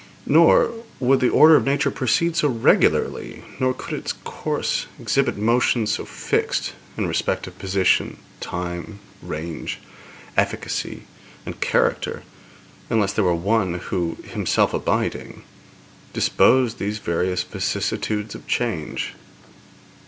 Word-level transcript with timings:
Nor 0.25 0.71
would 0.99 1.19
the 1.19 1.29
order 1.29 1.55
of 1.55 1.63
nature 1.63 1.91
proceed 1.91 2.35
so 2.35 2.47
regularly, 2.47 3.43
nor 3.59 3.71
could 3.71 3.93
its 3.93 4.13
course 4.23 4.87
exhibit 4.99 5.37
motions 5.37 5.91
so 5.91 6.05
fixed 6.05 6.73
in 6.97 7.05
respect 7.05 7.45
of 7.45 7.59
position, 7.59 8.17
time, 8.39 8.97
range, 9.21 9.77
efficacy, 10.35 11.03
and 11.45 11.61
character, 11.61 12.23
unless 12.89 13.13
there 13.13 13.25
were 13.25 13.35
One 13.35 13.75
who, 13.75 14.17
Himself 14.23 14.73
abiding, 14.73 15.43
disposed 16.13 16.79
these 16.79 16.97
various 16.97 17.43
vicissitudes 17.43 18.33
of 18.33 18.47
change. 18.47 19.13